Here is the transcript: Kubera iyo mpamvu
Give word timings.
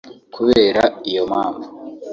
Kubera 0.33 0.83
iyo 1.09 1.23
mpamvu 1.29 1.67